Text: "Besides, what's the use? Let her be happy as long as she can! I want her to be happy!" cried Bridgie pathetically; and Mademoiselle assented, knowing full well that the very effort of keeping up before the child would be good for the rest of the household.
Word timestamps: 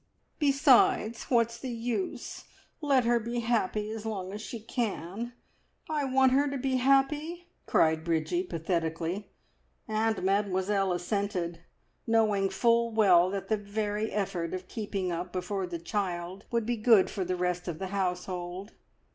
"Besides, 0.39 1.25
what's 1.25 1.59
the 1.59 1.69
use? 1.69 2.45
Let 2.81 3.05
her 3.05 3.19
be 3.19 3.41
happy 3.41 3.91
as 3.91 4.03
long 4.03 4.33
as 4.33 4.41
she 4.41 4.59
can! 4.59 5.33
I 5.87 6.05
want 6.05 6.31
her 6.31 6.49
to 6.49 6.57
be 6.57 6.77
happy!" 6.77 7.49
cried 7.67 8.03
Bridgie 8.03 8.41
pathetically; 8.41 9.29
and 9.87 10.23
Mademoiselle 10.23 10.91
assented, 10.91 11.59
knowing 12.07 12.49
full 12.49 12.91
well 12.91 13.29
that 13.29 13.47
the 13.47 13.57
very 13.57 14.11
effort 14.11 14.55
of 14.55 14.67
keeping 14.67 15.11
up 15.11 15.31
before 15.31 15.67
the 15.67 15.77
child 15.77 16.47
would 16.49 16.65
be 16.65 16.77
good 16.77 17.11
for 17.11 17.23
the 17.23 17.35
rest 17.35 17.67
of 17.67 17.77
the 17.77 17.89
household. 17.93 18.71